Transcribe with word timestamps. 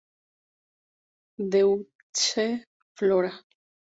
Deutsche 1.55 2.47
Flora. 2.97 3.33